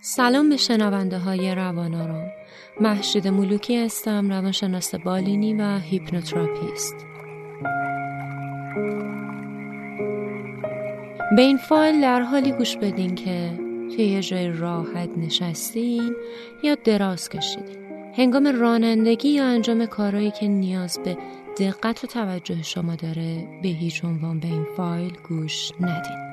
[0.00, 2.30] سلام به شنونده های روان آرام
[2.80, 6.94] مهشید ملوکی هستم روانشناس بالینی و hypnotherapist.
[11.36, 13.50] به این فایل در حالی گوش بدین که
[13.96, 16.16] توی یه جای راحت نشستین
[16.62, 17.76] یا دراز کشیدین.
[18.16, 21.16] هنگام رانندگی یا انجام کارهایی که نیاز به
[21.58, 26.28] دقت و توجه شما داره به هیچ عنوان به این فایل گوش ندین.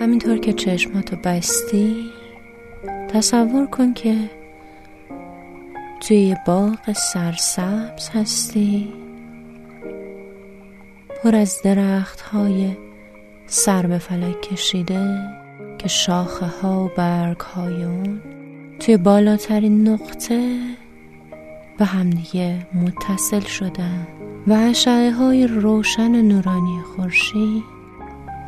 [0.00, 2.10] همینطور که چشماتو بستی
[3.08, 4.16] تصور کن که
[6.00, 8.92] توی یه باغ سرسبز هستی.
[11.22, 12.76] پر از درخت های
[13.46, 15.18] سر به فلک کشیده
[15.78, 18.20] که شاخه ها و برگ های اون
[18.80, 20.58] توی بالاترین نقطه
[21.78, 24.06] به همدیگه متصل شدن
[24.46, 27.69] و اشعه های روشن و نورانی خورشید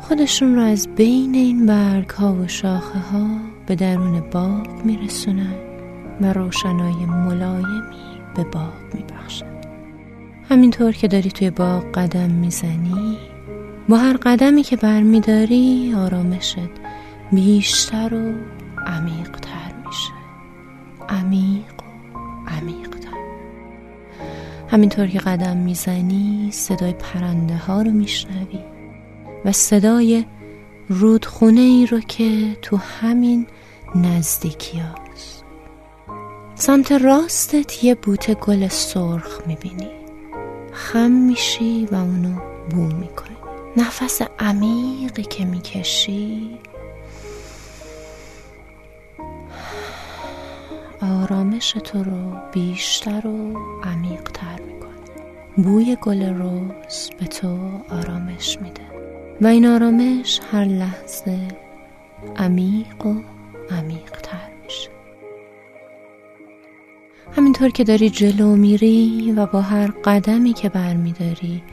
[0.07, 3.27] خودشون را از بین این برگ ها و شاخه ها
[3.65, 5.55] به درون باغ میرسونن
[6.21, 9.45] و روشنای ملایمی به باغ میبخشن.
[10.49, 13.17] همینطور که داری توی باغ قدم می‌زنی
[13.89, 16.57] با هر قدمی که برمیداری آرامشت
[17.31, 18.33] بیشتر و
[18.87, 20.13] عمیقتر میشه.
[21.09, 23.17] عمیق و عمیقتر.
[24.71, 28.72] همینطور که قدم می‌زنی صدای پرنده ها رو میشنوی.
[29.45, 30.25] و صدای
[30.89, 33.47] رودخونه ای رو که تو همین
[33.95, 35.43] نزدیکی هست.
[36.55, 39.89] سمت راستت یه بوته گل سرخ می‌بینی.
[40.71, 43.35] خم میشی و اونو بو می‌کنی.
[43.77, 46.59] نفس عمیقی که می‌کشی.
[51.01, 55.63] آرامش تو رو بیشتر و عمیقتر می‌کنه.
[55.63, 57.57] بوی گل روز به تو
[57.89, 58.92] آرامش میده.
[59.41, 61.37] و این آرامش هر لحظه
[62.35, 63.13] عمیق و
[63.71, 64.89] عمیقتر میشه.
[67.35, 71.63] همینطور که داری جلو میری و با هر قدمی که برمیداری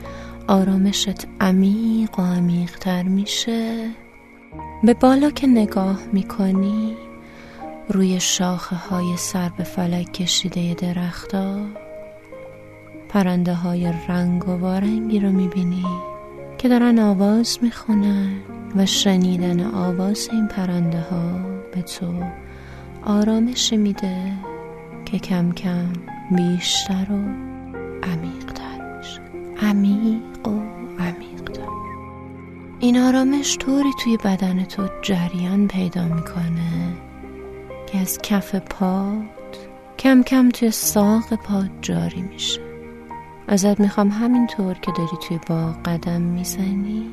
[0.48, 3.90] آرامشت عمیق و عمیقتر میشه
[4.84, 6.96] به بالا که نگاه می‌کنی
[7.88, 11.66] روی شاخه های سر به فلک کشیده درختا
[13.08, 13.56] پرنده
[14.08, 15.86] رنگ و وارنگی رو می‌بینی.
[16.60, 18.32] که دارن آواز می‌خونن
[18.76, 21.38] و شنیدن آواز این پرنده ها
[21.74, 22.24] به تو
[23.04, 24.32] آرامش میده
[25.04, 25.92] که کم کم
[26.36, 27.18] بیشتر و
[28.02, 29.20] عمیقتر میشه.
[29.62, 30.60] عمیق و
[30.98, 31.68] عمیقتر.
[32.80, 36.96] این آرامش طوری توی بدن تو جریان پیدا می‌کنه
[37.86, 39.68] که از کف پات
[39.98, 42.69] کم کم توی ساق پات جاری میشه.
[43.52, 47.10] ازت می‌خوام همینطور که داری توی باغ قدم می‌زنی.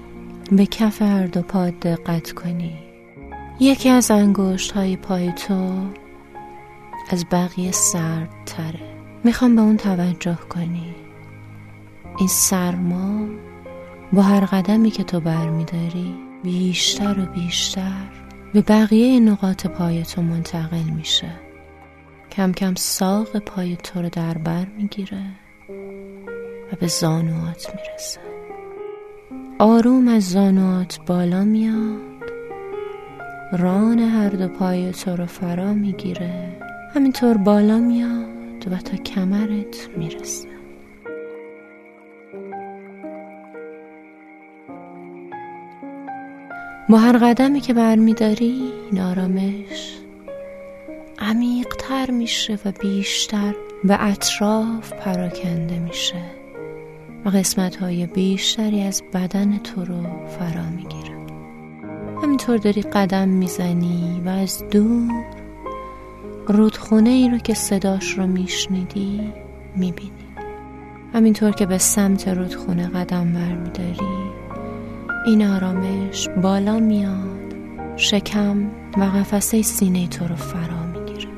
[0.52, 2.78] به کف هر دو پات دقت کنی.
[3.60, 5.72] یکی از انگشت های پای تو
[7.10, 8.80] از بقیه سرد تره
[9.24, 10.96] می‌خوام به اون توجه کنی.
[12.20, 13.28] این سرما
[14.14, 18.08] با هر قدمی که تو برمیداری بیشتر و بیشتر
[18.54, 21.32] به بقیه نقاط پای تو منتقل میشه.
[22.32, 25.24] کم کم ساق پای تو رو در بر می‌گیره.
[26.72, 28.20] و به زانوات می‌رسه
[29.60, 32.02] آروم از زانوات بالا میاد.
[33.52, 36.58] ران هر دو پای تو رو فرا می‌گیره.
[36.96, 40.48] همینطور بالا میاد و تا کمرت می‌رسه.
[46.90, 49.98] با هر قدمی که برمیداری این آرامش
[51.20, 56.24] عمیقتر میشه و بیشتر به اطراف پراکنده میشه
[57.26, 61.18] و قسمت های بیشتری از بدن تو رو فرا می‌گیره.
[62.24, 65.26] همینطور داری قدم می‌زنی و از دور
[66.48, 69.34] رودخونه ای رو که صداش رو میشنیدی
[69.76, 70.12] می‌بینی.
[71.14, 74.08] همینطور که به سمت رودخونه قدم برمیداری
[75.26, 77.56] این آرامش بالا میاد
[77.96, 81.32] شکم و قفسه سینه تو رو فرا می‌گیره.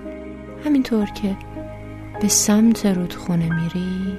[0.66, 1.38] همینطور که
[2.22, 4.18] به سمت رودخونه میری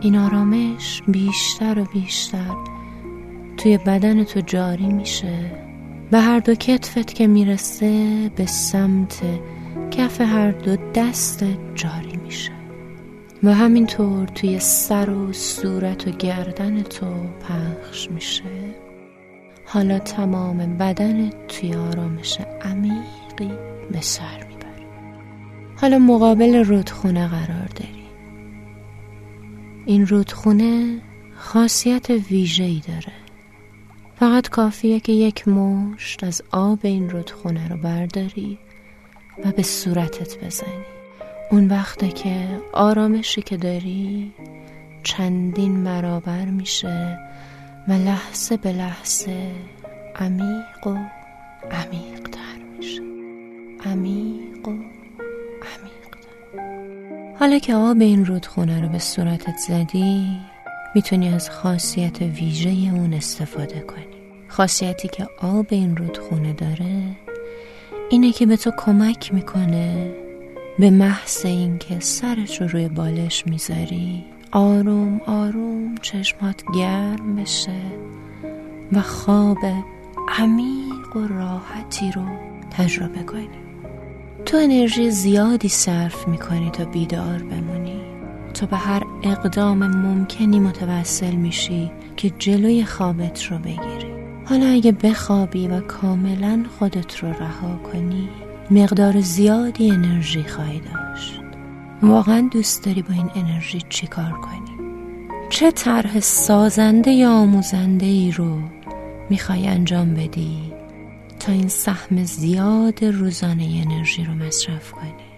[0.00, 2.56] این آرامش بیشتر و بیشتر
[3.56, 5.52] توی بدن تو جاری میشه.
[6.10, 9.22] به هر دو کتفت که می‌رسه به سمت
[9.90, 11.44] کف هر دو دست
[11.74, 12.52] جاری میشه.
[13.42, 17.06] و همینطور توی سر و صورت و گردن تو
[17.40, 18.44] پخش میشه.
[19.64, 23.58] حالا تمام بدن توی آرامش عمیقی
[23.92, 24.49] به سر
[25.80, 28.04] حالا مقابل رودخونه قرار داری
[29.86, 31.00] این رودخونه
[31.36, 33.12] خاصیت ویژه‌ای داره.
[34.16, 38.58] فقط کافیه که یک مشت از آب این رودخونه رو برداری
[39.44, 40.84] و به صورتت بزنی.
[41.50, 44.32] اون وقته که آرامشی که داری
[45.02, 47.18] چندین برابر میشه
[47.88, 49.52] و لحظه به لحظه
[50.16, 50.96] عمیق و
[51.70, 53.02] عمیق تر میشه.
[53.84, 54.99] عمیق و
[57.40, 60.40] حالا که آب این رودخونه رو به صورتت زدی
[60.94, 64.04] می‌تونی از خاصیت ویژه اون استفاده کنی.
[64.48, 67.02] خاصیتی که آب این رودخونه داره
[68.10, 70.14] اینه که به تو کمک می‌کنه
[70.78, 77.80] به محض اینکه سرت رو روی بالش می‌ذاری آروم آروم چشمات گرم بشه
[78.92, 79.58] و خواب
[80.28, 82.22] عمیق و راحتی رو
[82.70, 83.69] تجربه کنی.
[84.46, 88.00] تو انرژی زیادی صرف می‌کنی تا بیدار بمونی.
[88.54, 94.10] تو به هر اقدام ممکنی متوسل میشی که جلوی خوابت رو بگیری.
[94.44, 98.28] حالا اگه بخوابی و کاملا خودت رو رها کنی
[98.70, 101.40] مقدار زیادی انرژی خواهی داشت.
[102.02, 104.88] واقعا دوست داری با این انرژی چیکار کنی؟
[105.50, 108.58] چه طرح سازنده یا آموزنده ای رو
[109.30, 110.72] می‌خوای انجام بدی؟
[111.40, 115.30] تا این سهم زیاد روزانه انرژی رو مصرف کنی.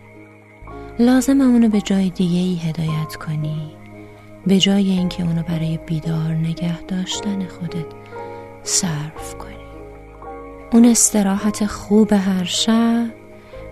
[0.98, 3.72] لازم اونو به جای دیگه ای هدایت کنی.
[4.46, 7.86] به جای اینکه اونو برای بیدار نگه داشتن خودت
[8.62, 9.52] صرف کنی.
[10.72, 13.06] اون استراحت خوب هر شب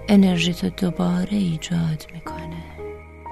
[0.09, 2.65] انرژی تو دوباره ایجاد می‌کنه.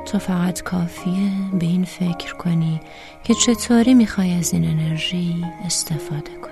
[0.06, 2.80] تو فقط کافیه به این فکر کنی
[3.24, 6.47] که چطوری می‌خوای از این انرژی استفاده کنی.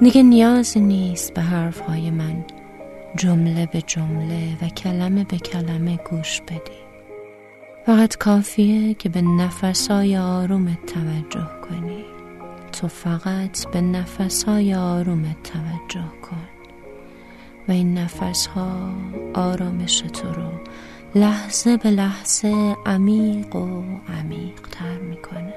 [0.00, 2.44] دیگه نیازی نیست به حرفهای من.
[3.16, 6.80] جمله به جمله و کلمه به کلمه گوش بدی.
[7.86, 12.04] فقط کافیه که به نفسهای آرومت توجه کنی.
[12.72, 16.48] تو فقط به نفسهای آرومت توجه کن.
[17.68, 18.90] و این نفسها
[19.34, 20.50] آرامش تو رو
[21.14, 23.82] لحظه به لحظه عمیق و
[24.18, 25.54] عمیق تر می‌کنه.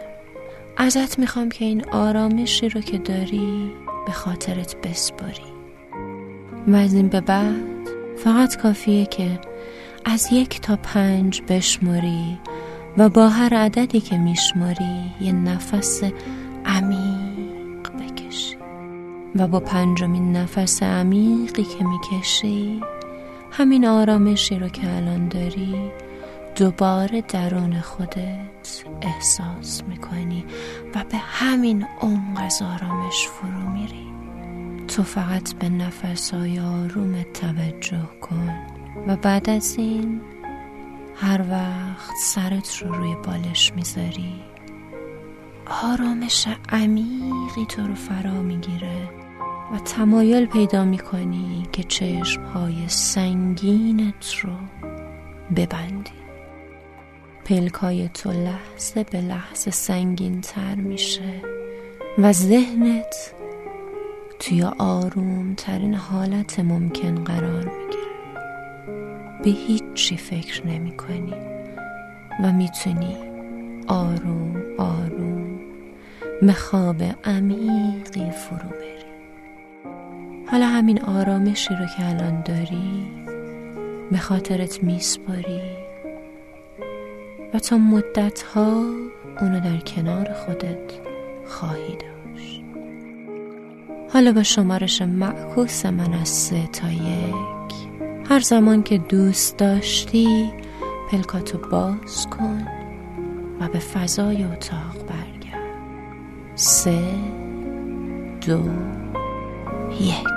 [0.77, 3.71] ازت می‌خوام که این آرامشی رو که داری
[4.05, 5.53] به خاطرت بسپاری.
[6.67, 7.55] و از این به بعد
[8.17, 9.39] فقط کافیه که
[10.05, 12.39] از یک تا پنج بشماری
[12.97, 16.03] و با هر عددی که میشماری یه نفس
[16.65, 18.55] عمیق بکشی.
[19.35, 22.81] و با پنجمین نفس عمیقی که می‌کشی
[23.51, 25.91] همین آرامشی رو که الان داری
[26.55, 30.45] دوباره درون خودت احساس می‌کنی
[30.95, 33.82] و به همین عمق از آرامش فرو میری
[34.95, 38.49] تو فقط به نفسهای آروم توجه کن
[39.07, 40.21] و بعد از این
[41.15, 44.43] هر وقت سرت رو روی بالش می‌ذاری
[45.83, 49.09] آرامش عمیقی تو رو فرا می‌گیره
[49.73, 54.53] و تمایل پیدا می‌کنی که چشمهای سنگینت رو
[55.55, 56.11] ببندی.
[57.45, 61.41] پلکای تو لحظه به لحظه سنگین تر میشه
[62.17, 63.33] و ذهنت
[64.43, 68.41] توی آروم ترین حالت ممکن قرار می‌گیره
[69.43, 71.33] به هیچی فکر نمی کنی
[72.43, 73.17] و می‌تونی
[73.87, 75.59] آروم آروم
[76.41, 79.03] به خواب عمیقی فرو بری.
[80.47, 83.07] حالا همین آرامشی رو که الان داری
[84.11, 85.61] به خاطرت میسپاری
[87.53, 88.85] و تا مدت ها
[89.41, 90.93] اونو در کنار خودت
[91.45, 92.63] خواهی داشت.
[94.13, 97.73] حالا با شمارش معکوس من از سه تا یک.
[98.29, 100.51] هر زمان که دوست داشتی
[101.11, 102.67] پلکاتو باز کن
[103.59, 105.77] و به فضای اتاق برگرد.
[106.55, 107.01] سه
[108.47, 108.61] دو
[109.99, 110.27] یک.